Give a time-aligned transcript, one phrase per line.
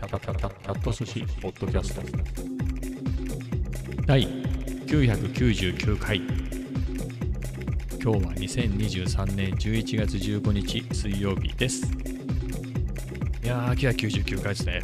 [0.00, 2.00] キャキャキャキャキャット寿司ポッドキャスト
[4.06, 4.26] 第
[4.86, 6.26] 999回今
[7.98, 11.84] 日は2023年11月15日水曜日です
[13.44, 14.80] いやー999回ですね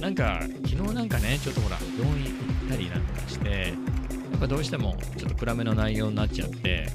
[0.00, 2.30] なんか昨日なんかねちょっとほら病院行
[2.66, 6.88] ったりなんかしてやっぱどうしてもちょっと暗めの内容になっちゃって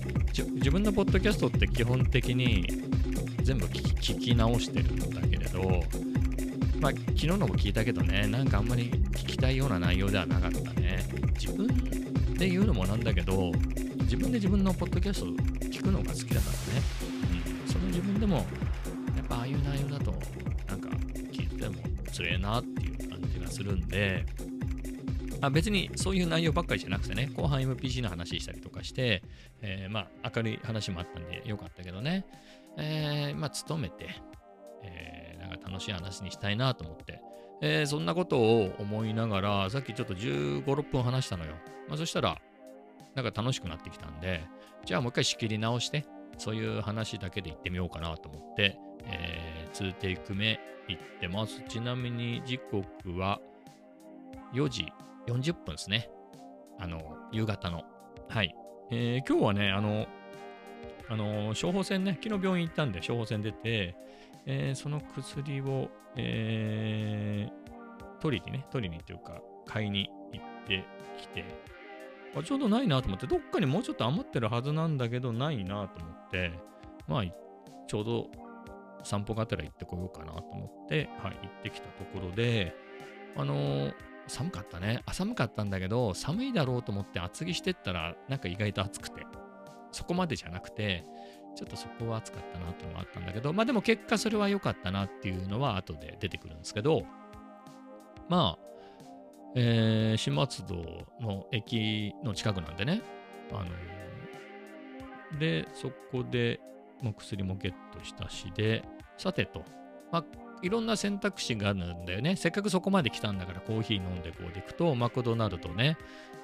[0.55, 2.67] 自分のポッドキャストって基本的に
[3.43, 6.10] 全部聞き聞き直してるんだけれど
[6.81, 11.05] まあ、昨日のも聞いたけどね、なんかあんまり聞きたいような内容ではなかったね。
[11.39, 11.67] 自分
[12.33, 13.51] で言うのもなんだけど、
[13.99, 15.27] 自分で自分のポッドキャスト
[15.67, 16.81] 聞くのが好きだからね。
[17.65, 18.43] うん、その自分でも、や
[19.23, 20.11] っぱああいう内容だと、
[20.67, 20.89] なんか
[21.31, 21.75] 聞いても
[22.11, 24.25] つれえなっていう感じがするんで、
[25.41, 29.21] あ別にそういう内容ばっかりじゃなくてね、後半 MPC の話したりとかして、
[29.61, 32.25] えー、まあ明るい話もあったんでよかったけどね、
[32.77, 34.15] えー、まあ勤めて、
[34.83, 35.21] えー
[35.57, 37.21] か楽しい話にしたいなと思って、
[37.61, 41.53] えー、そんなことを思いながら、さっきちょっと15、6分話したのよ。
[41.87, 42.37] まあ、そしたら、
[43.15, 44.41] なんか楽しくなってきたんで、
[44.85, 46.05] じゃあもう一回仕切り直して、
[46.37, 51.61] そういう話だけで行ってみようかなと思って、えー、2テイク目行ってます。
[51.67, 52.85] ちなみに時刻
[53.17, 53.39] は
[54.53, 54.91] 4時
[55.27, 56.09] 40分ですね。
[56.79, 57.83] あの、夕方の。
[58.29, 58.55] はい。
[58.91, 60.07] えー、今日はね、あの、
[61.09, 63.95] あの、処方箋ね、昨日病院行ったんで処方箋出て、
[64.45, 70.85] えー、その薬を、えー、取りにね、取りにというか、買いに行って
[71.19, 71.45] きて、
[72.35, 76.51] あちょうどないなと思って、どっかにもうちょっと余ってるはずなんだけど、ないなと思って、
[77.07, 77.23] まあ、
[77.87, 78.27] ちょうど
[79.03, 82.75] 散歩がてら行ってこようかなと思って、はい、行ってきたところで、
[83.35, 83.93] あのー、
[84.27, 85.01] 寒かったね。
[85.05, 89.25] あ、寒かったんだけど、寒いだろうと思って厚着してったら、なんか意外と暑くて、
[89.91, 91.03] そこまでじゃなくて、
[91.55, 97.03] ちょっとそこは暑かったなっていうのがあったんだけど、まあでも結果それは良かったなっていうのは後で出てくるんですけど、
[98.29, 98.71] まあ、
[99.55, 100.75] えー、新松戸
[101.19, 103.01] の駅の近くなんでね、
[103.51, 103.65] あ
[105.31, 106.59] ので、そこで
[107.01, 108.83] もう薬もゲットしたしで、
[109.17, 109.65] さてと、
[110.11, 110.25] まあ、
[110.61, 112.35] いろんな選択肢があるんだよね。
[112.35, 115.97] せっかくそこまで来たんだからコーヒー飲んでこうでいくと、マクドナルドね、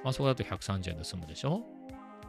[0.03, 1.63] まあそこだと130円で済むでしょ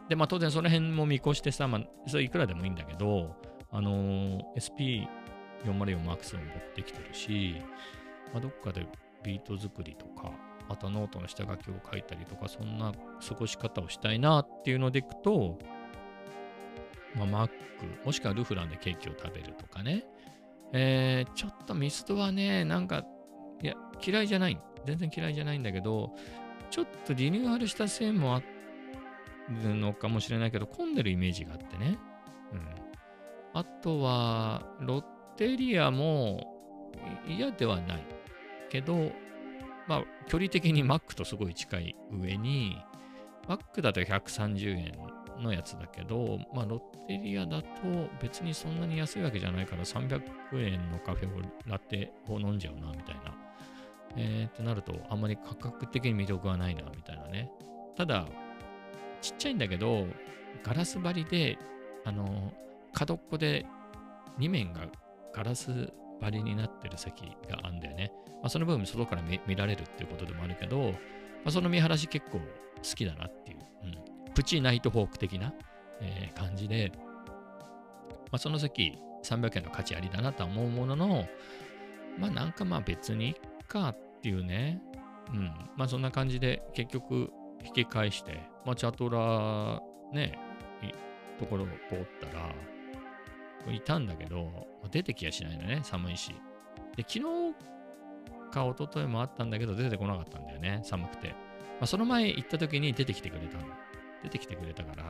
[0.09, 3.37] で、まあ当然その辺も見越してさ、まあ、それいくらでもいいんだけど、
[3.71, 5.07] あのー、
[5.65, 7.57] SP404 マックスを持ってきてるし、
[8.33, 8.87] まあ、どっかで
[9.23, 10.33] ビート作りとか、
[10.69, 12.93] またノートの下書きを書いたりとか、そんな
[13.27, 15.59] 過ごし方をしたいなっていうのでいくと、
[17.15, 17.53] まあ、マック、
[18.05, 20.05] もしくはルフランでケーキを食べるとかね。
[20.73, 23.05] えー、ちょっとミストはね、なんか、
[23.63, 24.61] いや、嫌いじゃない。
[24.85, 26.15] 全然嫌いじゃないんだけど、
[26.71, 28.58] ちょっとリニューアルしたせいもあって
[29.51, 31.99] のかもしれないけど、混んでるイメージがあってね。
[32.53, 32.69] うん。
[33.55, 35.03] あとは、ロッ
[35.37, 36.59] テリアも
[37.27, 38.07] 嫌ではない
[38.69, 39.13] けど、
[39.87, 42.77] まあ、距離的にマックとすごい近い上に、
[43.49, 47.69] マックだと130円のやつだけど、まあ、ロッテリアだと
[48.21, 50.21] 別にそんなに安いわけじゃないから300
[50.55, 53.35] 円のカフェをラテを飲んじゃうな、みたいな。
[54.17, 57.51] えー、ってなると、あんまり価格的に魅力はないな、みたいなね。
[57.97, 58.27] ただ、
[59.21, 60.07] ちっちゃいんだけど、
[60.63, 61.59] ガラス張りで、
[62.05, 62.53] あの、
[62.93, 63.67] 角っこで
[64.39, 64.87] 2面が
[65.35, 68.13] ガラス張りになってる席があるんだよね。
[68.41, 70.93] まあ、その部分外から見られるっていうことでもあるけど、ま
[71.47, 72.45] あ、その見晴らし結構好
[72.83, 75.53] きだなっていう、うん、プチナイトフォーク的な、
[76.01, 81.29] えー、感じで、まあ、その席300円の価値ありだなとは思うものの、
[82.19, 83.35] まあなんかまあ別にいっ
[83.67, 84.81] かっていうね、
[85.33, 87.33] うん、まあそんな感じで結局
[87.65, 89.81] 引き返して、まあ、チャトラ
[90.13, 90.39] ね、
[91.39, 92.55] ところを通ったら、
[93.73, 96.35] いたんだけど、出てきやしないのね、寒いし。
[96.97, 97.23] で、昨日
[98.51, 101.29] か一昨日もあったんだけど、出てこなかったんだよね、寒くて。
[101.29, 101.35] ま
[101.83, 103.65] あ、その前行った時に出てきてくれたの。
[104.23, 105.05] 出てきてくれたから、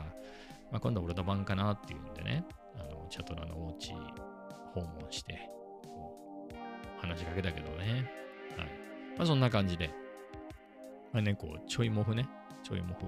[0.70, 2.44] まあ、今度俺の番かなっていうんでね、
[2.76, 3.92] あの、チャトラのお家
[4.74, 5.48] 訪問して、
[7.00, 8.10] 話しかけたけどね。
[8.56, 8.68] はい。
[9.16, 9.90] まあ、そんな感じで。
[11.12, 12.28] まあね、こう、ちょいもふね。
[12.62, 13.04] ちょいもふ。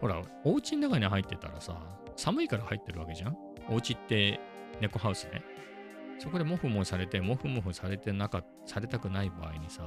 [0.00, 1.80] ほら、お家の中に入ってたらさ、
[2.16, 3.36] 寒いから入ってるわけじゃん？
[3.68, 4.40] お家って
[4.80, 5.42] 猫ハウスね。
[6.18, 9.82] そこでモフモフされて、モフモフされてなか、されたくない場合にさ、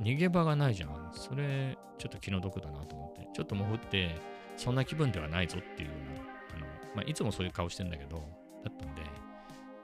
[0.00, 1.10] 逃げ場がないじゃん。
[1.12, 3.28] それ、ちょっと気の毒だなと思って。
[3.32, 4.16] ちょっとモフって、
[4.56, 6.20] そんな気分ではないぞっていうような、
[6.56, 6.66] あの、
[6.96, 8.16] まあ、いつもそういう顔してんだけど、
[8.64, 9.02] だったんで、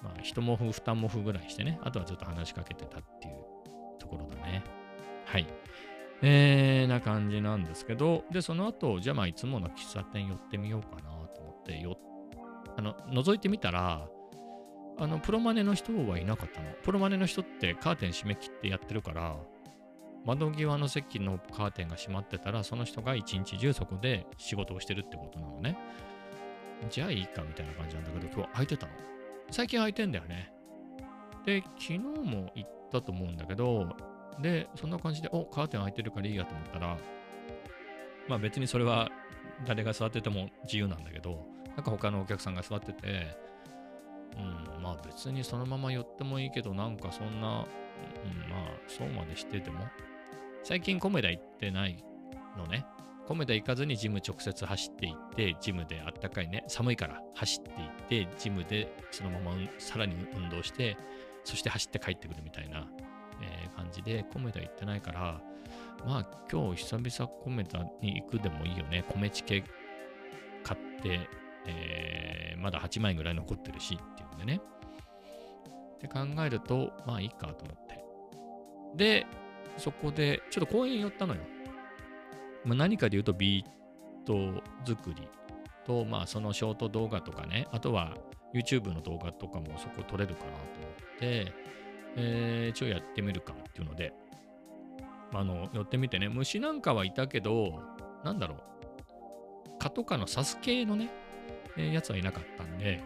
[0.02, 3.34] まあ、一モフ、二モフぐらいしてね、あとはずっと話しかけてたっていう
[3.98, 4.62] ところだね。
[5.26, 5.46] はい。
[6.22, 11.98] えー、な感じなんですけど、で、その後、じゃあまあいつもの喫茶店寄ってみようかなと思って、よ
[12.76, 14.06] あの、覗いてみたら、
[14.98, 16.72] あの、プロマネの人はいなかったの。
[16.82, 19.36] プロマネの人ってカーテン閉め切ってやってるから、
[20.26, 25.78] 窓際の席のカーテンが閉まってたら、その人が一日中そこで仕事をしてるってことなのね。
[26.90, 28.92] じゃあいいかみたいな感じなんだけど、今日空いてたの。
[29.50, 30.52] 最近空いてんだよね。
[31.46, 33.86] で、昨日も行ったと思うんだけど、
[34.40, 36.98] で、そんな感じで、おカーテン開いてるからいいやと思ったら、
[38.28, 39.10] まあ別にそれは
[39.66, 41.46] 誰が座ってても自由なんだけど、
[41.76, 43.36] なんか他のお客さんが座ってて、
[44.36, 49.86] うん、まあ別にそのまま寄ってもいいけど、なんかそんな、うん、まあそうまでしてても、
[50.62, 52.04] 最近コメダ行ってない
[52.56, 52.84] のね。
[53.26, 57.62] コメダ行かずにジム直接走っていって、ジムであったかいね、寒いから走っ
[58.08, 60.96] ていって、ジムでそのままさらに運動して、
[61.44, 62.88] そして走って帰ってくるみたいな、
[63.42, 65.40] え、感じで、コメダ行ってないから、
[66.04, 69.04] まあ今日久々コメダに行くでもいいよね。
[69.08, 69.64] 米チケ
[70.62, 71.28] 買って、
[71.66, 74.60] えー、まだ8万円ぐらい残ってるしっていうんでね。
[75.96, 78.00] って考えると、まあいいかと思って。
[78.96, 79.26] で、
[79.76, 81.40] そこでちょっと公園寄ったのよ。
[82.64, 85.28] まあ、何かで言うとビート作り
[85.86, 88.16] と、まあそのショート動画とかね、あとは
[88.54, 91.52] YouTube の動画とかもそこ撮れるかなと思って、
[92.16, 94.12] えー、ちょやってみるかっていうので、
[95.32, 97.80] あの、寄ってみてね、虫なんかはいたけど、
[98.24, 98.58] なんだろう、
[99.78, 101.10] 蚊とかの刺す系のね、
[101.76, 103.02] えー、やつはいなかったんで、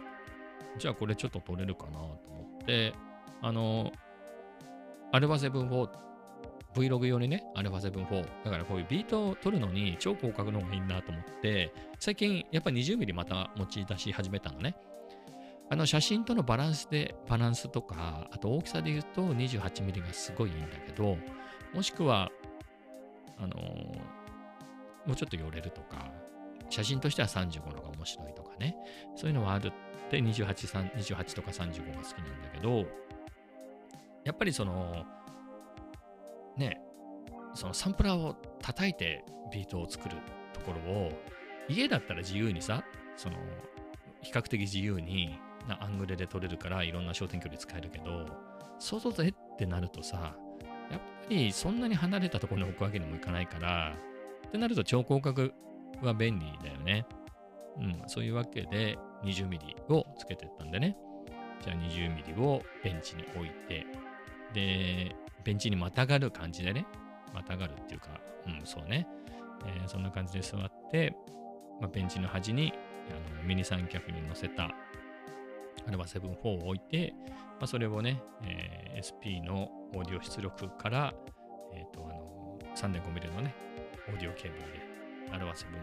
[0.77, 2.93] じゃあこれちょっと撮れるかなと思って、
[3.41, 3.91] あの、
[5.11, 5.89] アルファ7 4
[6.75, 14.75] Vlog 用にね、アルファ7 4だからこういうビートを撮るのに超広角の方がいいなと思って、最近やっぱ 20mm また持ち出し始めたのね。
[15.69, 21.17] あの写真とのバランスで、バランスとか、あと大きさで言うと 28mm がすごいいいんだけど、
[21.73, 22.31] もしくは、
[23.37, 23.55] あの、
[25.05, 26.11] もうちょっと寄れるとか、
[26.69, 28.75] 写真としては35のが面白いとかね、
[29.15, 32.85] そういうのはあるって28、28とか35が好きなんだけど、
[34.23, 35.03] やっぱりその、
[36.57, 36.79] ね、
[37.53, 40.15] そのサンプラーを叩いてビートを作る
[40.53, 41.11] ところを、
[41.67, 42.83] 家だったら自由にさ、
[43.15, 43.37] その、
[44.21, 48.27] 比較的自由になアングルで撮れるからいろんな焦点距離使えるけど、
[48.79, 50.35] 外でってなるとさ、
[50.91, 53.95] やっぱりそんなに離れたところに置くわけにもいかないから、
[54.47, 55.51] ってなると超広角
[56.01, 57.05] は便利だよね。
[57.77, 60.97] うん、そういうわけで 20mm をつけてったんでね。
[61.61, 63.85] じゃあ 20mm をベンチに置いて、
[64.53, 66.85] で、ベンチにまたがる感じでね、
[67.33, 68.09] またがるっていうか、
[68.47, 69.07] うん、そうね。
[69.65, 71.15] えー、そんな感じで座って、
[71.81, 72.73] まあ、ベンチの端に
[73.09, 74.71] あのミニ三脚に乗せた
[75.87, 77.13] あれは7-4を置いて、
[77.59, 81.13] まあ、それをね、えー、SP のオーディオ出力から、
[81.73, 83.55] えっ、ー、と、あの、3.5mm のね、
[84.09, 85.79] オーディオケーブルで、あれは7-4の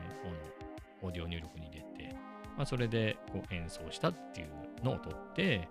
[1.02, 2.14] オーディオ入力に入れて、
[2.56, 5.68] まあ、それでこう演奏したっていうのを取って、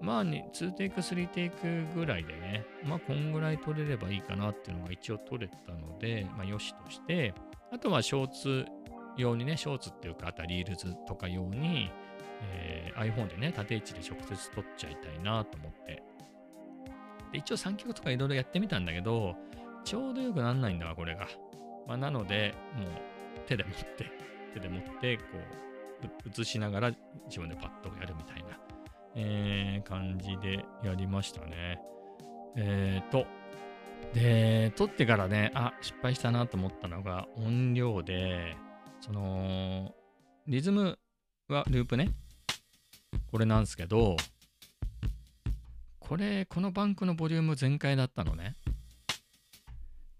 [0.00, 7.34] まあ、ね、2テイク、3テイクぐらいでね、まあ、こんぐらい取れればいいかなっていうのが一応取れたので、まあ、よしとして、
[7.72, 8.66] あとはショーツ
[9.16, 11.90] 用にね、ショーツっていうか、あとはリールズとか用に、
[12.52, 16.02] えー、iPhone でね、縦位置で直接撮っちゃいたいなと思って。
[17.32, 19.34] で一応三脚とかいろいろやってみたんだけど、
[19.84, 21.28] ちょうどよくなんないんだわ、これが。
[21.86, 22.88] まあ、なので、もう
[23.46, 24.10] 手で持って、
[24.54, 25.22] 手で持って、こ
[26.02, 26.92] う、映しながら
[27.26, 28.58] 自分でパッとやるみたいな、
[29.14, 31.80] えー、感じでやりましたね。
[32.56, 33.26] えーと、
[34.12, 38.56] で、撮ってからね、あ、失敗したなと思ったのが音量で、
[39.00, 39.94] その、
[40.46, 40.98] リズム
[41.48, 42.10] はループね。
[43.30, 44.16] これなんですけど、
[45.98, 48.56] これ、このバンクのボリューム全開だったのね。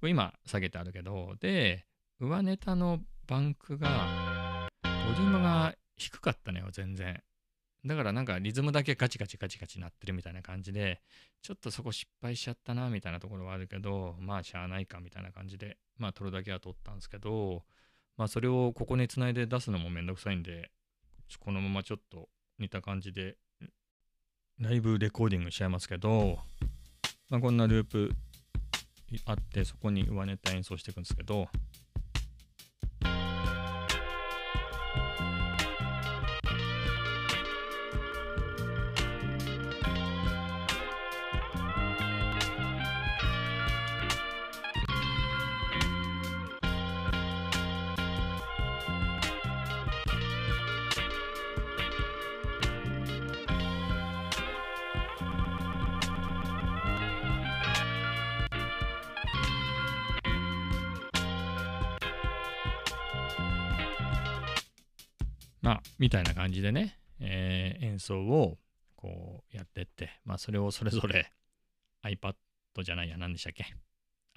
[0.00, 1.86] これ今下げてあるけど、で、
[2.20, 7.22] 上ネタのバンクが、ボリュームが低かったのよ、全然。
[7.86, 11.02] だからなんかリズムだけガチガチガチガチなってるみたいな感じで、
[11.42, 17.62] ちょっとそこ失敗しちゃったなみたいなところはあるけど、まあしゃあないかみたいな感じで、まあ撮るだけは撮ったんですけど、
[18.16, 20.70] まあそれをここにつないで出すのもめんどくさいんで、
[21.40, 23.36] このままちょっと似た感じで
[24.60, 26.38] ライブレコーディングしちゃいますけど、
[27.28, 28.12] まあ、こんなループ
[29.26, 31.48] あってそこに上ネタ演奏していくんですけど
[65.64, 68.58] まあ、みたいな感じでね、えー、演奏を
[68.96, 71.32] こうやってって、まあ、それをそれぞれ
[72.04, 72.34] iPad
[72.82, 73.64] じゃないや、何でしたっけ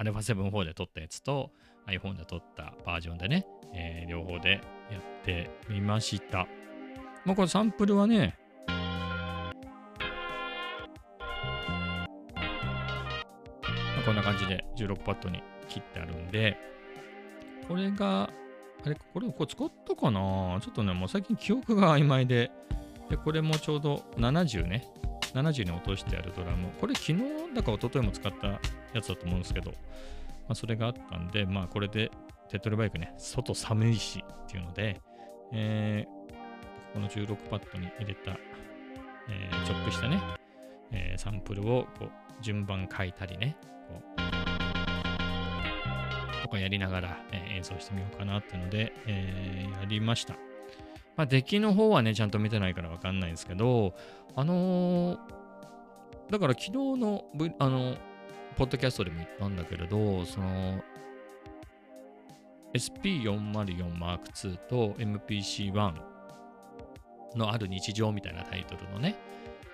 [0.01, 1.51] ？α7-4 で撮ったやつと
[1.85, 6.47] iPhone で撮ったバージョンでね、えー、両方でやってみました。
[7.25, 8.37] まあ、これサンプルはね、
[14.05, 16.57] こんな感じで16パッドに切ってあるんで、
[17.67, 18.29] これが、
[18.85, 20.59] あれ、これ、これ使ったかな？
[20.61, 22.51] ちょっとね、もう最近記憶が曖昧で、
[23.09, 24.87] で、これもちょうど70ね、
[25.33, 26.69] 70に落としてあるドラム。
[26.79, 27.19] これ昨日
[27.53, 28.59] だか一昨日も使ったや
[29.01, 29.77] つだと思うんですけど、ま
[30.49, 32.11] あ、それがあったんで、まあこれで
[32.49, 35.01] 手っ取り早くね、外寒いしっていうので、
[35.53, 38.31] えー、この16パッドに入れた、
[39.29, 40.21] えー、チョップしたね、
[40.91, 42.09] えー、サンプルをこう
[42.41, 43.57] 順番書いたりね、
[44.16, 44.16] こ
[46.47, 50.35] とかやりながら、えー、演奏してみようかなっていうので、えー、やりました。
[51.17, 53.93] まあ、出来の方はね、ちゃんと見てないからわかんないんですけど、
[54.35, 55.19] あのー、
[56.31, 57.95] だから昨日の、v、あの、
[58.55, 60.81] ポッドキャストでも言ったんだけれど、その、
[62.73, 65.93] SP404M2 と MPC1
[67.35, 69.15] のある日常みたいなタイトルのね、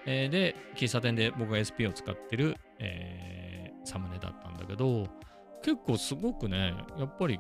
[0.06, 5.08] えー、で、喫茶店で僕が SP を使ってる、えー、サムネだったんだけど、
[5.64, 7.40] 結構すごくね、やっぱり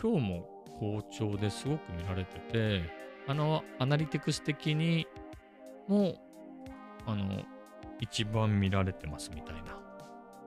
[0.00, 2.82] 今日も好調ですごく見られてて、
[3.26, 5.06] あの、アナリティクス的に
[5.88, 6.14] も、
[7.04, 7.42] あの、
[8.00, 9.80] 一番見られてますみたいな。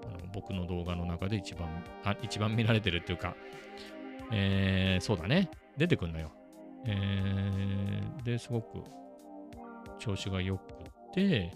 [0.05, 3.35] あの僕の動画の中で一番、あ、一番見られてるっていうか、
[4.31, 5.49] えー、そうだね。
[5.75, 6.31] 出てくんのよ。
[6.85, 8.83] えー、で、すごく
[9.99, 10.61] 調子が良く
[11.13, 11.51] て、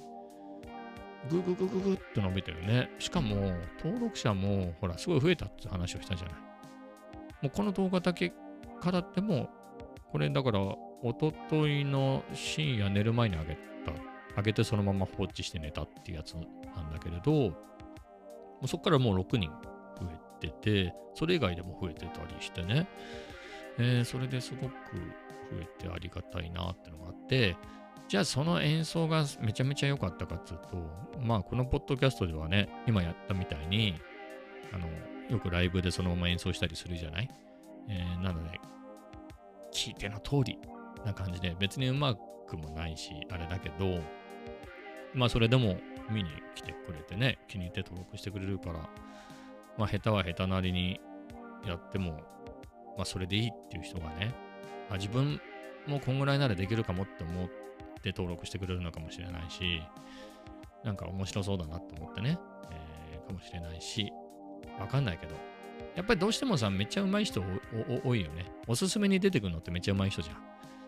[1.30, 2.90] ぐぐぐぐぐっと伸びてるね。
[3.00, 6.36] しかも、登録者も、ほら、すごい増えたって話をしたじゃない。
[7.44, 8.34] もうこの動画だけ
[8.80, 9.50] からっても、
[10.12, 10.60] これだから、
[11.04, 13.60] おとといの深夜寝る前にあげた、
[14.36, 17.56] あげてそのまま放置して寝たっていうやつなんだけれど、も
[18.64, 20.10] うそこからもう6人増
[20.42, 22.88] えてて、それ以外でも増えてたりしてね、
[23.78, 24.72] えー、それですごく増
[25.62, 27.56] えてありがたいなってのがあって、
[28.12, 33.96] じゃあその演奏がめちゃめちゃ良かったかっていうと、まあこのポッドキャストではね、今やったみたいに、
[34.74, 34.86] あの、
[35.30, 37.30] よくライブでそのまま演奏したりするじゃない？
[37.88, 38.60] えー、なので、
[39.74, 40.60] 聞いての通り、
[41.06, 42.14] な感じで、別にうま
[42.48, 44.02] くもないし、あれだけど、
[45.14, 45.78] まあそれでも
[46.10, 48.90] 見に来てくれてね、気に入って登録してくれるから、
[49.78, 51.00] まあ下手は下手なりに
[51.66, 52.20] やっても、
[52.98, 54.34] まあそれでいいっていう人がね、
[54.90, 55.40] あ自分
[55.88, 57.61] もこんぐらいならできるかもって思って
[58.02, 59.82] で登録してくれるのかもしれないし、
[60.84, 62.40] なんか面白そうだなって思ってね、
[62.72, 64.12] えー、かもしれないし、
[64.80, 65.36] わかんないけど、
[65.96, 67.44] やっぱりどうしてもさ、めっちゃ上手い人
[68.04, 68.46] 多いよね。
[68.68, 70.38] おすすめに出てくるのってめっちゃ上手い人じゃん。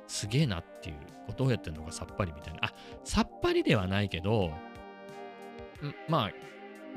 [0.07, 0.95] すげえなっていう
[1.27, 2.59] ことをやってるのがさっぱりみたいな。
[2.63, 4.51] あ、さっぱりではないけど、
[6.07, 6.31] まあ、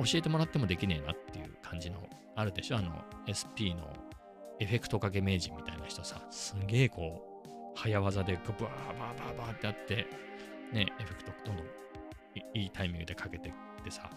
[0.04, 2.76] 教えてもらってもできねえなっていう感じのあるでしょ？
[2.76, 3.92] あの SP の
[4.60, 7.25] エフェクトかけ名人みたいな人さ、すげえこう、
[7.76, 10.06] 早技でバーバーバーバーってやって、
[10.72, 11.66] ね、エフェクトどんどん
[12.54, 13.52] いいタイミングでかけてっ
[13.84, 14.10] てさ、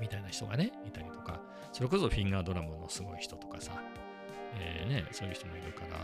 [0.00, 1.40] みたいな人がね、いたりとか、
[1.72, 3.72] それこそフィンガードラムのすごい人とかさ、
[4.58, 5.98] えー、ね、そういう人もいるから、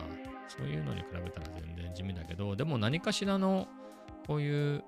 [0.48, 3.68] そういうのに比べたら全然地味だけど、でも何かしらの
[4.26, 4.84] こういう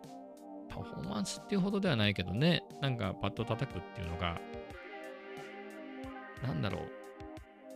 [0.68, 4.40] パフォーマンスっていうほどではないけどね、なんかパッと叩くっていうのが、
[6.42, 6.98] なんだろう。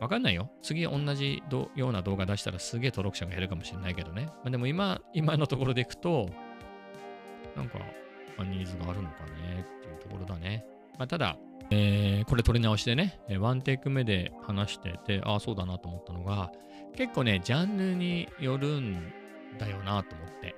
[0.00, 0.50] わかんないよ。
[0.62, 1.42] 次同じ
[1.76, 4.26] ような動画出したらすげえ登録者が減るかもしれないけどね。
[4.26, 6.28] まあ、でも今、今のところでいくと、
[7.56, 7.78] なんか、
[8.36, 10.64] ま、ニーズがあるのかねっていうところだね。
[10.98, 11.36] まあ、ただ、
[11.70, 16.50] えー、これ撮り直しでね、ワンテイク目で話してて、ああ、そうだなと思ったのが、
[16.96, 19.12] 結構ね、ジャンルによるん
[19.58, 20.54] だよなと思って。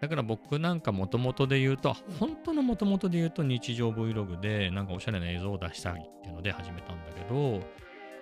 [0.00, 7.60] だから僕なんかもともとで言うと、本当のもともとで言うと日常 Vlog でなんかおしゃれな映像を出したいっていうので始めたんだけど、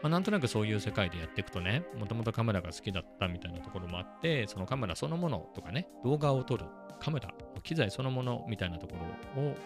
[0.04, 6.66] まあ、なんとなくそういう世界でやっていくとね、もともとカメラが好きだったみたいなところもあって、そのカメラそのものとかね、動画を撮る
[7.00, 7.30] カメラ、
[7.62, 8.96] 機材そのものみたいなとこ
[9.34, 9.56] ろを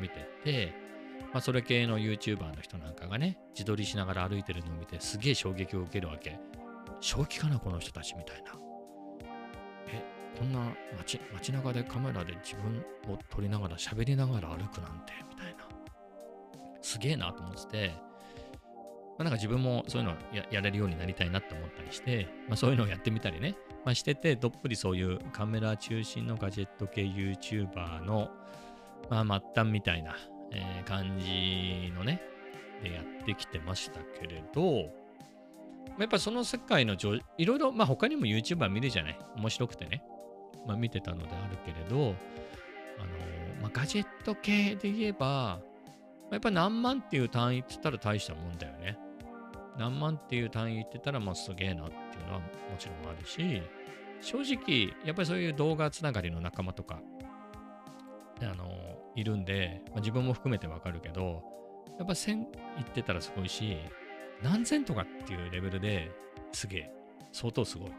[0.00, 0.72] 見てて、
[1.34, 6.40] まあ、それ系の YouTuber の人なんかがね、自撮りしながら歩いてるのを見てすげえ衝撃を受けるわけ。
[7.02, 8.52] 正気かな、この人たちみたいな。
[9.88, 10.02] え、
[10.38, 10.60] こんな
[10.96, 12.82] 街街中でカメラで自分
[13.12, 15.68] を撮りながら喋りながら歩くなんて、みたいな。
[16.80, 18.07] すげえなと思ってて、
[19.18, 28.30] まあ、なんか自分もそういうのややれるようになりたいなって思ったりして、まあ、そういうのをやってみたりね、まあ、してて、どっぷりそういうカメラ中心のガジェット系 YouTuber の、
[29.10, 30.14] まあ、末端みたいな、
[30.52, 32.22] えー、感じのね、
[32.82, 34.90] でやってきてましたけれど、
[35.98, 39.18] やっぱその世界の上、いろいろ、まあ他にも YouTuber 見るじゃない？
[39.36, 40.00] 面白くてね。
[40.64, 42.14] まあ見てたのであるけれど、
[42.98, 45.58] あのまあ、ガジェット系で言えば、
[46.30, 48.96] やっぱ何万っていう単位って言ったら大したもんだよね。
[49.78, 52.46] 何万っていう単位言ってたら、まあすげえなっていうのはも
[52.78, 53.62] ちろんあるし、
[54.20, 57.00] 正直、やっぱりそういう動画つながりの仲間とか、
[58.42, 61.42] あの、いるんで、まあ、自分も含めてわかるけど、
[61.98, 62.34] やっぱ1000
[62.76, 63.76] 言ってたらすごいし、
[64.42, 66.10] 何千とかっていうレベルで
[66.52, 66.90] すげえ、
[67.32, 67.90] 相当すごい。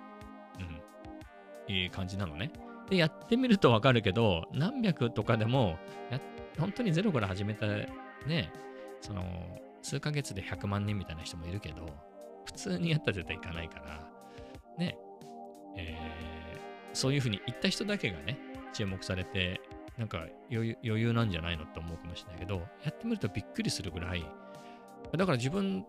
[1.68, 1.74] うん。
[1.74, 2.52] いい感じなのね。
[2.90, 5.78] で、やってみるとわかるけど、何百とかでも、
[6.10, 6.20] や
[6.58, 8.52] 本当にゼロから始めたね、
[9.02, 9.24] その、
[9.82, 11.88] 数ヶ月で100万人みたいな人もいるけど、
[12.46, 14.10] 普通にやったら絶対いかないから、
[14.78, 14.98] ね、
[15.78, 18.38] えー、そういうふうに言った人だけがね、
[18.74, 19.62] 注目されて、
[19.98, 24.26] なんか余裕なんじゃないのって思うかもしれないけど、やってみるとびっくりするぐらい、
[25.16, 25.86] だから自分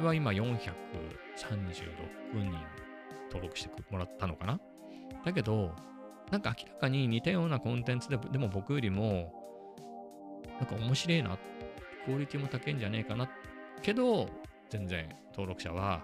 [0.00, 0.64] は今436
[2.34, 2.52] 人
[3.28, 4.58] 登録してもらったのかな？
[5.24, 5.74] だけど、
[6.30, 9.32] なんか明らかに似たようなコンテンツででも僕よりも、
[10.58, 11.38] なんか面白いな、
[12.04, 13.28] クオリティも高いんじゃねえかな。
[13.82, 14.28] けど、
[14.70, 16.02] 全然登録者は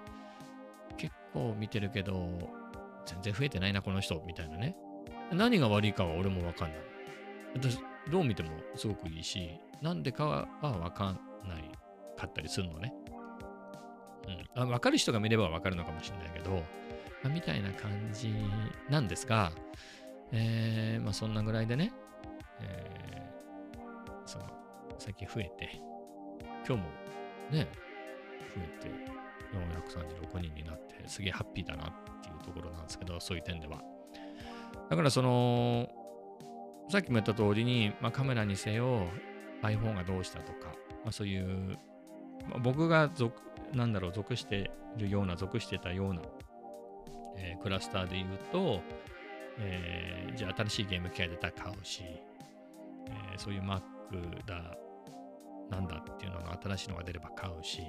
[0.97, 2.29] 結構見てるけど、
[3.07, 4.77] 全然増えてないな、この人、みたいなね。
[5.33, 6.79] 何が悪いかは俺もわかんない。
[7.55, 7.79] 私、
[8.11, 11.71] どう見てもすごくいいし、なんでかはわかんない
[12.17, 12.93] かったりするのね。
[14.27, 14.63] うん。
[14.63, 16.63] あ分かる人が見ればわかるのかもしれないけど、
[17.23, 18.33] まあ、みたいな感じ
[18.91, 19.53] なんですが、
[20.33, 21.93] えー、まあそんなぐらいでね、
[22.61, 24.45] えー、その、
[24.99, 25.81] 最近増えて、
[26.67, 26.89] 今日も
[27.51, 27.69] ね、
[28.55, 28.89] 増えて
[30.35, 33.83] 436人になって、すげえハッピーだなっていうところなんですけど、そういう点では。
[34.91, 35.89] だからその、
[36.89, 39.07] さっきも言った通りに、まあ、カメラにせよ、
[39.63, 40.69] iPhone がどうしたとか、
[41.05, 41.77] まあ、そういう、
[42.49, 43.35] まあ、僕が属、
[43.75, 46.23] なんだろう、属してるような、属してたような、
[47.37, 48.81] えー、クラスターで言うと、
[49.59, 53.83] えー、じゃあ新しいゲーム機械出たら買うし、えー、そういう Mac
[54.47, 54.77] だ、
[55.71, 57.83] なんだっていうのが新しいのが出れば買うし、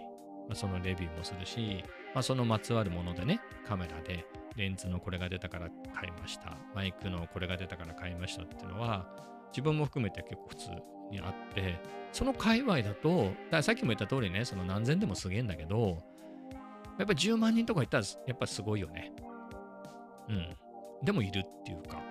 [0.48, 4.26] まあ、そのレビューもするし、まあ、そのまつわるものでね、カメラで
[4.56, 9.08] レンズのこれが出たから買いました、マイクのこれが出たから買いましたっていうのは、
[9.52, 10.70] 自分も含めて結構普通
[11.12, 11.80] にあって、
[12.12, 16.04] その界隈だと、ださっきも言った通りね、その何千でもすげえんだけど、
[16.98, 19.14] やっぱ10万人とかいったらやっぱすごいよね。
[20.28, 20.58] うん。
[21.04, 22.02] でもいるっていうか。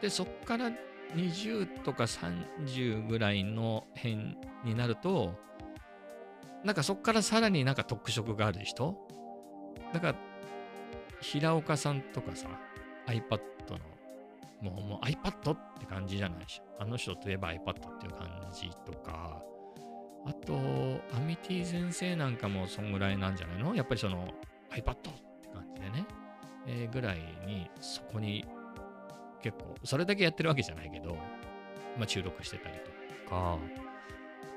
[0.00, 0.70] で、そっから
[1.14, 5.34] 20とか30ぐらいの辺になると、
[6.64, 8.96] なんかそっからさらになんか特色がある人？
[9.92, 10.14] だから、
[11.20, 12.48] 平岡さんとかさ、
[13.06, 13.38] iPad
[14.62, 16.82] の、もうもう iPad って感じじゃないでしょ？
[16.82, 19.42] あの人といえば iPad っていう感じとか、
[20.26, 20.54] あと、
[21.14, 23.74] アミティ先生なんかもそんぐらいなんじゃないの？
[23.74, 24.26] やっぱりその
[24.70, 26.06] iPad って感じでね。
[26.66, 28.42] えー、ぐらいに、そこに
[29.44, 31.16] 結構、それだけやってるわけじゃないけど、
[31.98, 32.76] まあ、注録してたり
[33.26, 33.58] とか、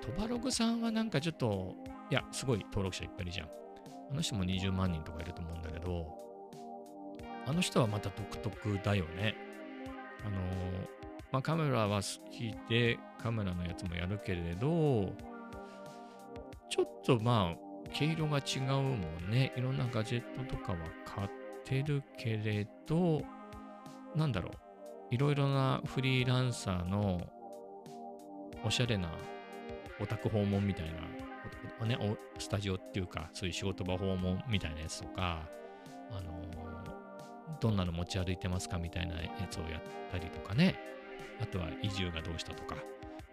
[0.01, 1.75] トバログさんはなんかちょっと、
[2.09, 3.49] いや、すごい登録者いっぱいいるじゃん。
[4.09, 6.07] あの人も20万人とかいると思うんだけど、
[7.45, 9.35] あの人はまた独特だよね。
[10.25, 10.37] あの
[11.33, 15.11] まあ、カメラは好きで、カメラのやつもやるけれど、
[16.69, 19.51] ちょっとまあ、毛色が違うもんね。
[19.57, 21.29] いろんなガジェットとかは買っ
[21.65, 23.21] てるけれど、
[24.15, 24.66] なんだろう。
[25.11, 27.21] いろいろなフリーランサーの
[28.63, 29.09] おしゃれな
[29.99, 30.93] オタク訪問みたい
[31.79, 31.97] な、ね、
[32.37, 35.47] スタジオっていうか、そういう仕事場訪問みたいなやつとか、
[36.11, 36.47] あの、
[37.59, 40.75] どんなの持ち歩いてますかみたいなやつをやったりとかね。
[41.41, 42.75] あとは移住がどうしたとか。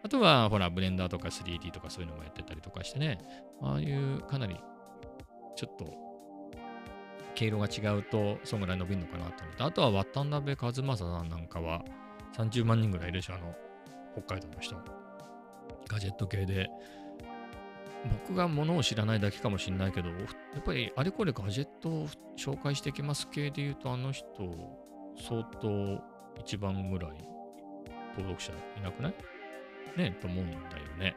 [0.03, 3.19] あとは、ほら、ブレンダーとか 3D とかそういうのもやってたりとかしてね。
[3.63, 4.57] ああいうかなり、
[5.57, 6.04] ちょっと、
[7.35, 9.63] 毛色が違うと、そんぐらい伸びるのかなと思って。
[9.63, 11.85] あとは、渡辺和正さんなんかは、
[12.37, 13.55] 30万人ぐらいいるでしょ、あの、
[14.13, 14.77] 北海道の人。
[15.89, 16.69] ガジェット系で、
[18.29, 20.15] 僕がものを知らないだけかもしれないけど、や
[20.59, 24.27] っぱりあれこれガジェットを紹介してきます系で言うと、あの人、
[25.19, 26.03] 相当
[26.39, 27.13] 一番ぐらい
[28.11, 29.13] 登録者いなくない？
[29.97, 30.61] ねえと思うんだよ
[30.99, 31.17] ね。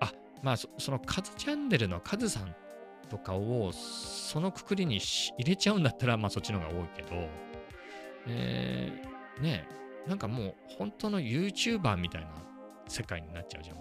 [0.00, 2.54] あ、まあそ、そのカズチャンネルのカズさん
[3.08, 7.08] とかをそのくくりに入れちゃうんだったら、まあそっちの方が多いけど、
[8.26, 9.66] えー、ね
[10.06, 12.28] なんかもう本当の YouTuber みたいな
[12.86, 13.76] 世界になっちゃうじゃん。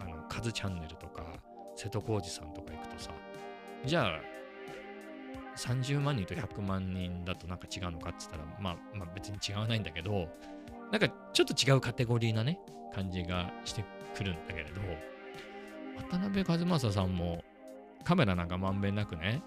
[0.00, 1.24] あの、カズチャンネルとか、
[1.76, 3.10] 瀬戸康史さんとか行くとさ、
[3.84, 4.20] じゃあ、
[5.56, 10.28] 30万人と100万人だとなんか違うのかって言ったら、まあ、まあ別に違わないんだけど、
[10.90, 12.58] なんかちょっと違うカテゴリーなね、
[12.94, 14.80] 感じがしてくるんだけれど、
[16.10, 17.42] 渡辺和正さんも
[18.04, 19.42] カメラなんかまんべんなくね、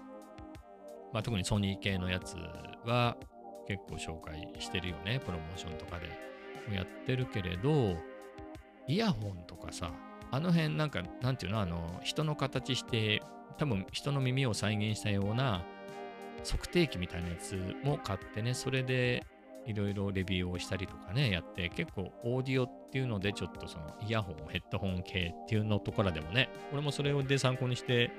[1.12, 2.36] まあ、特にソニー系のやつ
[2.84, 3.16] は
[3.66, 6.26] 結構紹介してるよね、プロモーションとかで。
[6.74, 7.96] やってるけれど、
[8.88, 9.92] イヤホンとかさ、
[10.30, 13.22] あの辺なんか、なんていうの、あの、人の形して、
[13.58, 15.64] 多分人の耳を再現したような
[16.44, 19.24] 測定器みたいなやつも買ってね、それで
[19.64, 28.10] いろいろレビューをしたりとかね、やって、結構オーディオっていうので、ちょっとそのイヤホン、ヘッドホン系っていうのところでもね、俺もそれで参考にして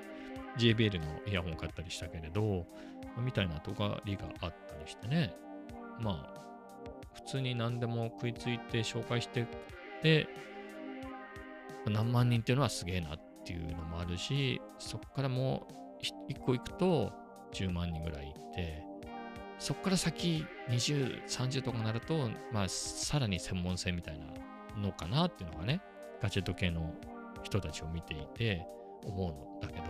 [0.57, 2.65] JBL のイヤホン買ったりしたけれど、
[3.17, 5.35] みたいなとかりがあったりしてね、
[5.99, 6.37] まあ、
[7.13, 9.47] 普通に何でも食いついて紹介して
[10.03, 10.27] で、
[11.89, 15.67] 何万人っていうのはすげえなっていうのもあるし、そこからも
[15.99, 17.11] う1個行くと
[17.53, 18.83] 10万人ぐらいいて、
[19.59, 24.25] そこから先20、30とかなると、まあ、さらに専門性みたいな
[24.79, 25.81] のかなっていうのがね、
[26.21, 26.93] ガジェット系の
[27.43, 28.65] 人たちを見ていて
[29.03, 29.85] 思うんだけど、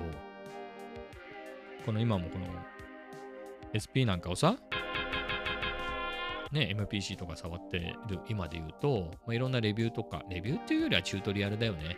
[1.87, 2.47] この今もこの
[3.71, 4.57] SP なんかをさ、
[6.51, 11.97] ね、MPC とか触ってる今で言うと、まあ、いろんなレビューとか、レビューっていうよりはチュートリアルだよね。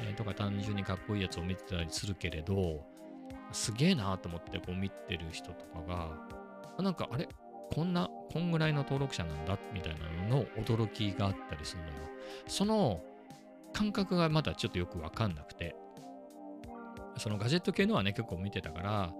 [0.00, 2.84] えー、とか単純にかっこいいやつを見てたりするけれど、
[3.52, 7.28] すげえなと思ってこう見てる人とかが、なんかあれ？
[7.70, 9.56] こんな、こんぐらいの登録者なんだ？
[9.72, 10.00] みたいな
[10.34, 11.94] のの驚きがあったりするのよ。
[12.48, 13.00] その
[13.72, 15.76] 感覚がまだちょっとよくわかんなくて、
[17.18, 19.12] そのガジェット系のはね、結構見てたから、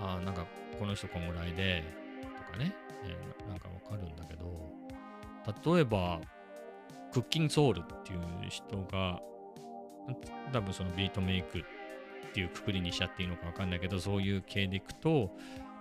[0.00, 0.46] あなんか
[0.78, 1.84] この人こんぐらいで、
[2.22, 6.20] とかね、えー、なんかわかるんだけど、例えば、
[7.12, 9.20] クッキンソウルっていう人が、
[10.52, 11.62] 多分そのビートメイクっ
[12.32, 15.30] ていうくくりにしちゃっていいのかわかんないけど、そういう系でいくと、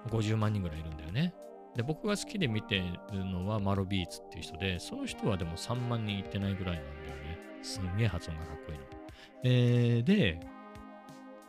[0.10, 1.34] 50万人ぐらいいるんだよね。
[1.76, 7.40] で、僕が好きで見てるのはマロビーツっていう人で、その人はでも3万人いってないぐらいなんだよね。
[7.64, 8.86] すんげえ発音がかっこいいの。
[9.44, 10.40] えー、で、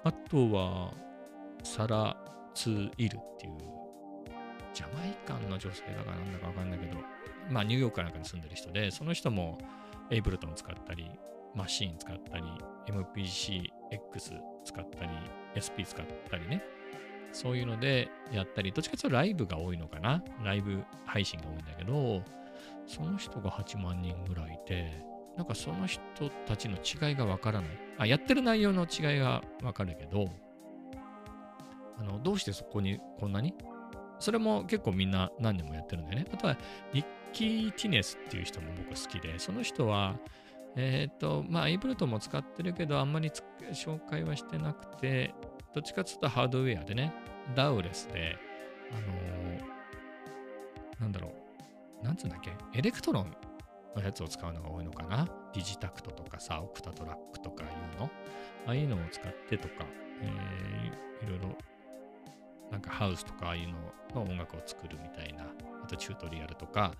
[0.03, 0.93] あとは、
[1.63, 3.53] Sarah2ill っていう、
[4.73, 6.97] ジャマイカンの女性だかなんだかわかんないけど、
[7.51, 9.59] まあニューヨークかなんかに住んでる人で、その人も
[10.11, 11.11] Ableton 使ったり、
[11.55, 12.45] Maschine 使ったり、
[12.87, 14.33] MPC-X
[14.65, 15.11] 使ったり、
[15.61, 16.63] SP 使ったりね。
[17.33, 22.23] そういうのでやったり、どっちかというとライブが多いのかなライブ配信が多いんだけど、
[22.87, 25.05] その人が8万人ぐらいいて、
[25.37, 26.01] なんかその人
[26.47, 27.71] たちの違いがわからない。
[27.99, 30.31] あ、やってる内容の違いがわかるけど、
[31.99, 33.55] あの、どうしてそこにこんなに？
[34.19, 36.27] それも結構みんな何年もやってるんだよね。
[36.33, 36.57] あとは、
[36.93, 40.17] ニッキー・ティネスっていう人も僕好きで、その人は、
[40.77, 43.31] えっ、ー、と、まあ、エイブルトも使ってるけど、あんまり
[43.73, 45.35] 紹介はしてなくて、
[45.75, 47.13] どっちかっていうとハードウェアでね、
[47.55, 48.37] ダウレスで、
[48.93, 51.33] あのー、なんだろ
[52.03, 53.37] う、なんつうんだっけ、 Elektron
[53.97, 55.27] のやつを使うのが多いのかな？
[55.53, 58.11] Digitakt とかさ、 Octatrack とかいうの？
[58.67, 59.87] ああいうのを使ってとか、
[60.23, 61.57] えー、いろいろ、
[62.75, 66.93] なんかハウスとかああいうのの音楽を作るみたいな、あとチュートリアルとか、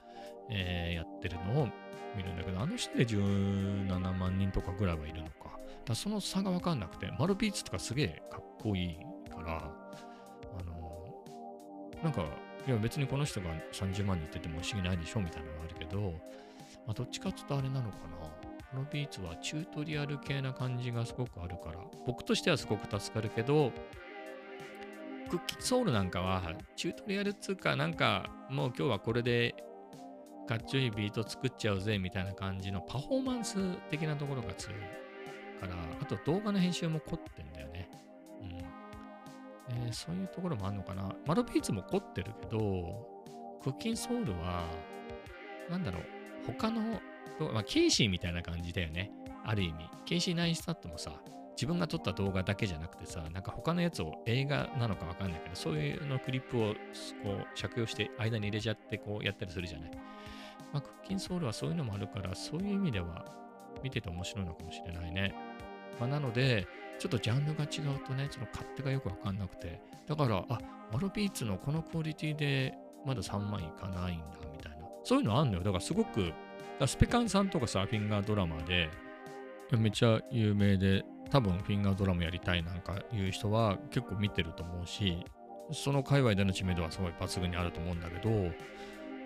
[0.49, 1.69] えー、やってるのを
[2.17, 5.59] 見るんだけど、あの人で17万人とかぐらいはいるのか。
[5.85, 8.97] だその差がわかんなくて、マロビーツとかすげえかっこいい
[9.29, 9.69] から、
[10.61, 11.09] あの、
[12.05, 12.23] なんか、
[12.69, 16.13] いや別にこの人が30万人言ってても不思議ないでしょみたいなのがあるけど、
[16.87, 18.15] まあ、どっちかっていうとあれなのかな。
[18.71, 23.73] このビーツはチュートリアル系な感じがすごくあるから、僕としてはすごく助かるけど、
[25.31, 26.43] クッキーソウルなんかは、
[26.77, 29.55] チュートリアルっつうか、なんか、もう今日はこれで、
[30.47, 33.57] かっちょいいビート作っちゃうぜ、みたいな感じのパフォーマンス
[33.91, 34.81] 的なところが強い
[35.61, 37.89] から、あと動画の編集も凝ってんだよね。
[38.43, 39.85] うん。
[39.87, 41.15] えー、そういうところもあるのかな。
[41.27, 43.09] マロビーツも凝ってるけど、
[43.63, 44.67] Cookin Soul は、
[45.71, 46.03] なんだろう、
[46.47, 47.01] 他の、
[47.53, 49.11] まあ、ケイシーみたいな感じだよね。
[49.45, 49.89] ある意味。
[50.05, 51.13] Casey Neistat もさ、
[51.55, 56.75] 自分が撮った動画だけじゃなくてさ、なんか他のやつを映画なのかわかんないけど、そういうのクリップを
[57.23, 59.91] こう借用して間に入れちゃってこうやったりするじゃない。
[60.73, 63.25] まあ、クッキンソウルはそういうのもあるから、そういう意味では
[63.83, 65.35] 見てて面白いのかもしれないね。
[66.01, 66.67] まあ、なので、
[66.99, 70.59] ちょっとジャンルが違うとね、その勝手がよくわかんなくて、だから、あ、
[70.93, 74.79] マロビーツのこのクオリティでまだ3万いかないんだ、みたいな。
[75.05, 75.63] そういうのあんのよ。
[75.63, 76.33] だからすごく、
[76.87, 78.91] スペカンさんとかさ、フィンガードラマで、
[79.71, 85.25] めっちゃ有名で、多分フィンガードラムやりたいなんかいう人は結構見てると思うし、
[85.73, 88.53] その界隈での知名度はすごい抜群にあると思うんだけど、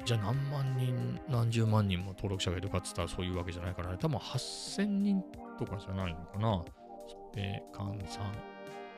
[0.04, 3.98] じゃあ何万人、何十万人も登録者がいるかって言ったらそういうわけじゃないからね。
[4.00, 5.22] 多分8000人
[5.58, 6.64] とかじゃないのかな。
[7.08, 8.32] スペカンさん。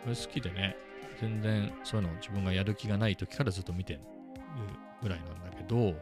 [0.04, 0.76] これ好きでね、
[1.20, 4.00] 全然そういうの自分がやる気がない時からずっと見てる
[5.02, 5.94] ぐらいなんだけど、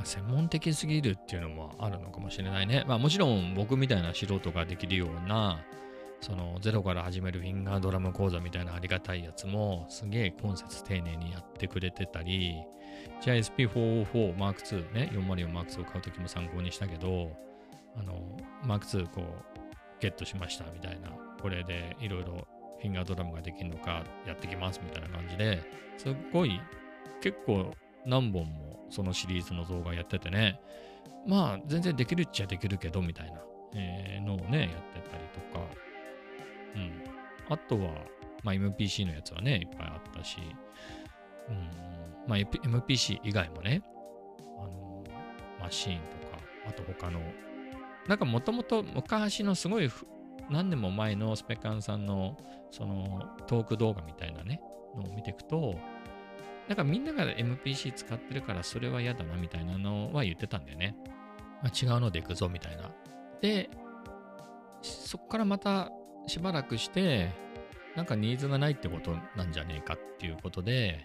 [0.00, 2.84] まあ、専門的すぎるっていうのもあるのかもしれないね。
[2.88, 5.62] まあもちろん僕みたいな素人ができるような、
[6.22, 12.54] そのゼロから始めるフィンガードラム講座みたいなありがたいやつもすげえ今節丁寧にやってくれてたり、
[13.20, 17.36] じゃあ SP404 Mark II ね、404 Mark II を買うときも参考にしたけど、
[17.94, 19.24] あの、Mark II こう、
[20.00, 21.10] ゲットしましたみたいな、
[21.42, 22.48] これでいろいろ
[22.80, 25.62] フィンガードラムができるのかやってきますみたいな感じで
[25.98, 26.58] すっごい
[27.20, 27.74] 結構
[28.06, 30.60] 何本もそのシリーズの動画やっててね、
[31.26, 33.40] まあ全然できるっちゃできるけどみたいな、
[33.74, 34.66] えーのをね、や
[35.00, 35.66] ってたりとか、
[36.74, 37.04] うん。
[37.48, 37.92] あとは、
[38.42, 40.38] まあ MPC のやつはね、いっぱいあったし、
[41.48, 41.70] うん。
[42.26, 43.82] まあ MPC 以外もね、
[44.58, 45.04] あの、
[45.60, 47.20] マシーンとか、あと他の、
[48.08, 49.90] なんかもともと昔のすごい
[50.50, 52.36] 何年も前のスペカンさんの
[52.70, 54.60] そのトーク動画みたいなね、
[54.96, 55.76] のを見ていくと、
[56.70, 60.94] なんかみんなが MPC 使ってるからそれは嫌だなみたいなのは言ってたんだよね。
[61.64, 62.92] まあ、違うので行くぞみたいな。
[63.40, 63.68] で、
[64.80, 65.90] そこからまた
[66.28, 67.32] しばらくして、
[67.96, 71.04] なんかニーズがないってことなんじゃねえかっていうことで、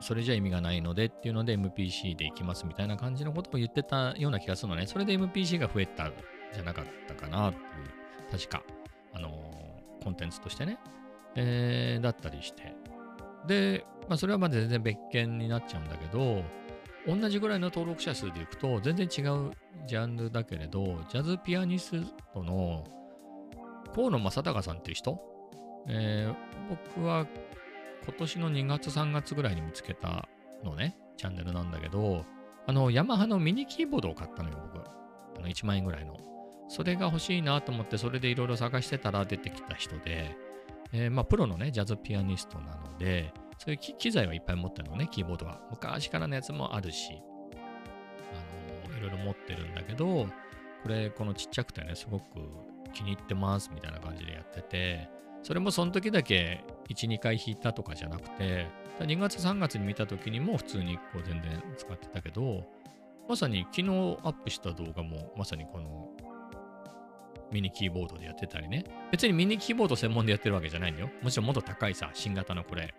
[0.00, 4.88] それじゃ意味がないのでっていうので MPC で行きますみたいな感じのことを言ってたような気がするのね。
[4.88, 6.10] それで MPC が増えた
[6.52, 7.64] じゃなかったかなっていう、
[8.32, 8.64] 確か、
[9.14, 10.80] あのー、コンテンツとしてね、
[11.36, 12.74] えー、だったりして。
[13.46, 16.42] で、まあ、それはまだ全然別件になっちゃうんだけど、
[17.06, 19.52] 同じぐらいの登録者数でいくと、全然違う
[19.86, 22.02] ジャンルだけれど、ジャズピアニス
[22.34, 22.84] トの
[23.94, 25.20] 河野正隆さんっていう人、
[25.88, 26.34] えー、
[26.96, 27.24] 僕は
[28.04, 30.28] 今年の2月3月ぐらいに見つけた
[30.64, 32.24] のね、チャンネルなんだけど、
[32.66, 34.84] あの、ヤマハのミニキーボードを買ったのよ、僕。
[35.38, 36.16] あの、1万円ぐらいの。
[36.68, 40.36] それが欲しいなと思って、それでいろいろ探してたら出てきた人で、
[40.92, 45.60] えー、まあ、プロのね、ジャズピアニストなので、そういう機材はいっぱい持ってるのね、キーボードは。
[45.70, 47.20] 昔からのやつもあるし、
[48.32, 50.26] あのー、いろいろ持ってるんだけど、
[50.82, 52.24] これ、このちっちゃくてね、すごく
[52.94, 55.10] 気に入ってますみたいな感じでやってて、
[55.42, 58.66] それもその時だけ1、2回弾いたとかじゃなくて、
[58.98, 62.64] 2月3月に見た時にも普通にこう全然使ってたけど、
[63.28, 63.88] まさに昨日
[64.22, 66.08] アップした動画もまさにこの
[67.52, 68.84] ミニキーボードでやってたりね。
[69.10, 71.10] 別にミニキーボード専門でやってるわけじゃないんだよ。
[71.22, 72.94] もちろんもっと高いさ、新型のこれ、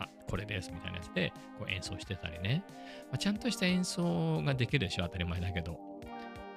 [0.00, 2.64] あ、これですみたいなやつでこう演奏してたりね。
[3.10, 5.78] まあ、ちゃんとした演奏ができるでしょ、当たり前だけど。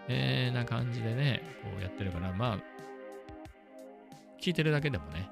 [0.09, 2.57] えー、な感じでね、こうやってるから、まあ、
[4.39, 5.29] 聴いてるだけでもね、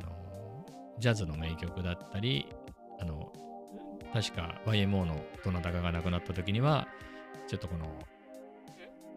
[0.00, 0.66] あの
[0.98, 2.48] ジャズの名曲だったり、
[2.98, 3.32] あの、
[4.12, 6.88] 確か YMO のどなたかが亡くなった時には、
[7.46, 7.86] ちょっとこの、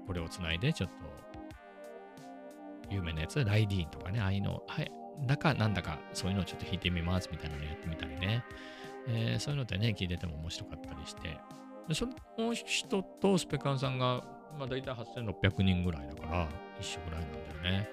[0.08, 0.96] これをつないで、ちょっと
[2.90, 4.92] 有名なやつ、ライディーンとかね、ああいうの、はい、
[5.28, 8.44] だかなんだか、そういうのをちょっと弾いてみますみたいなのをやってみたりね。
[9.08, 11.38] えー、そういうのってね、聞いてても面白かったりして。
[11.88, 14.24] でその人とスペカンさんが、
[14.58, 16.48] まあ大体8600人ぐらいだから、
[16.80, 17.32] 一緒ぐらいなん
[17.64, 17.90] だよね。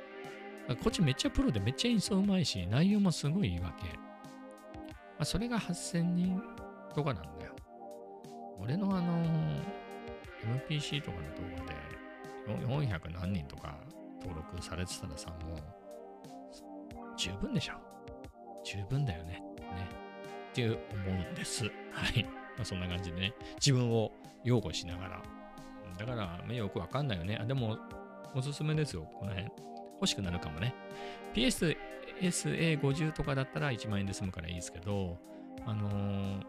[0.68, 3.88] こっちめっちゃプロでめっちゃ演奏うまいし、内容もすごいいいわけ。
[3.88, 3.98] ま
[5.20, 6.42] あ、それが8000人
[6.94, 7.52] とかなんだよ。
[8.58, 9.24] 俺のあの、
[10.68, 13.76] MPC とかの動画で400何人とか
[14.20, 15.81] 登録されてたらさ、もう、
[17.16, 17.74] 十分でしょ。
[18.64, 19.32] 十分だよね。
[19.32, 19.42] ね。
[20.50, 21.64] っていう思うんです。
[21.64, 21.70] は
[22.14, 22.24] い。
[22.56, 24.12] まあ、そんな感じでね、自分を
[24.44, 25.22] 擁護しながら。
[25.98, 26.14] だか
[26.46, 27.38] ら、よくわかんないよね。
[27.40, 27.78] あ、でも、
[28.34, 29.50] おすすめですよ、この辺。
[29.94, 30.74] 欲しくなるかもね。
[31.34, 35.18] PSSA50 とかだったら1万円で済むからいいですけど、
[35.64, 36.42] あのー、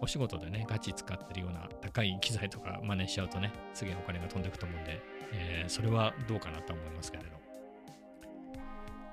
[0.00, 5.00] お仕事でね、ガチ使ってるような高い機材とか真似しちゃうとね、すげえお金が飛んでいくと思うんで、
[5.32, 7.41] えー、それはどうかなと思いますけれど。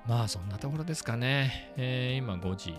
[0.06, 1.72] まあそんなところですかね。
[1.76, 2.74] えー、今5時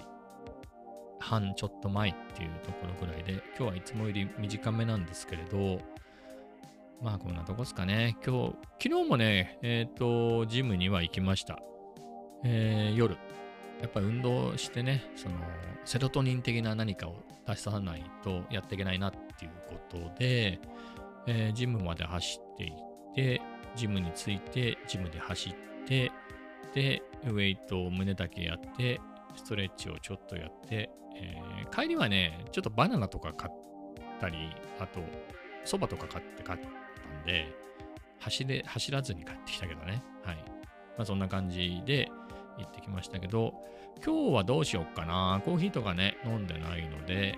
[1.19, 5.79] 半ちょっと前っていうところぐらいで、今日はいつもより短めなんですけれど、
[7.01, 8.17] まあこんなとこですかね。
[8.25, 11.59] 今日、昨日もね、えっ、ー、と、ジムには行きました。
[12.43, 13.17] えー、夜。
[13.81, 15.35] やっぱり運動してね、その、
[15.85, 17.15] セロトニン的な何かを
[17.47, 20.59] 出さないとやっていけないなっていうことで、
[21.27, 22.73] えー、ジムまで走っていっ
[23.15, 23.41] て、
[23.75, 25.53] ジムに着いて、ジムで走っ
[25.87, 26.11] て、
[26.75, 28.99] ウェイトを胸だけやって、
[29.35, 33.53] ストレッチをちょっとやって、えー、帰りはね、ちょっとバナナとか買っ
[34.19, 35.01] たり、あと、
[35.63, 37.47] そばとか買って買ったんで、
[38.19, 40.03] 走れ、走らずに帰ってきたけどね。
[40.23, 40.35] はい。
[40.97, 42.09] まあそんな感じで
[42.57, 43.53] 行ってきましたけど、
[44.03, 45.41] 今日はどうしようかな。
[45.43, 47.37] コーヒーとかね、飲んでないので、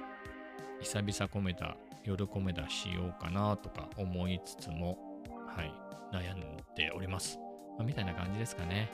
[0.82, 4.98] 久々込めた、夜込めたしようかなとか思いつつも、
[5.48, 5.74] はい、
[6.12, 7.40] 悩んでおります。
[7.78, 8.90] まあ、みたいな感じですかね。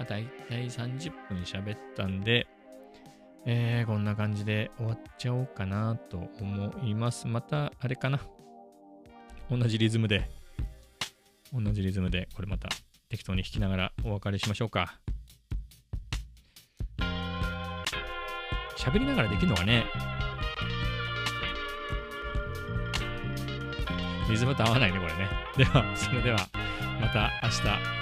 [0.00, 2.46] まあ、大体30分喋ったんで、
[3.44, 7.26] えー、こんな感じで終わっちゃおうかなと思います。
[7.26, 8.18] また、あれかな。
[9.50, 10.30] 同じリズムで、
[11.52, 12.70] 同じリズムで、これまた
[13.10, 14.98] 適当に弾きながらお別れしましょうか。
[18.78, 19.84] 喋りながらできるのがね、
[24.30, 25.28] リズムと合わないね、これね。
[25.58, 26.38] では、それでは、
[27.02, 27.99] また明日